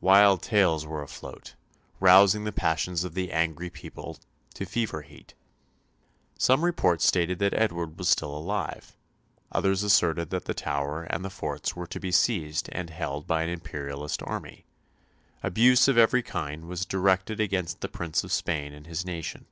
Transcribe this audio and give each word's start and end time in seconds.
Wild 0.00 0.42
tales 0.42 0.84
were 0.84 1.00
afloat, 1.00 1.54
rousing 2.00 2.42
the 2.42 2.50
passions 2.50 3.04
of 3.04 3.14
the 3.14 3.30
angry 3.30 3.70
people 3.70 4.18
to 4.54 4.66
fever 4.66 5.02
heat. 5.02 5.34
Some 6.36 6.64
reports 6.64 7.06
stated 7.06 7.38
that 7.38 7.54
Edward 7.54 7.96
was 7.96 8.08
still 8.08 8.36
alive; 8.36 8.96
others 9.52 9.84
asserted 9.84 10.30
that 10.30 10.46
the 10.46 10.54
tower 10.54 11.04
and 11.04 11.24
the 11.24 11.30
forts 11.30 11.76
were 11.76 11.86
to 11.86 12.00
be 12.00 12.10
seized 12.10 12.68
and 12.72 12.90
held 12.90 13.28
by 13.28 13.44
an 13.44 13.48
imperialist 13.48 14.24
army; 14.24 14.64
abuse 15.40 15.86
of 15.86 15.96
every 15.96 16.24
kind 16.24 16.64
was 16.64 16.84
directed 16.84 17.38
against 17.38 17.80
the 17.80 17.86
Prince 17.88 18.24
of 18.24 18.32
Spain 18.32 18.72
and 18.72 18.88
his 18.88 19.04
nation. 19.04 19.46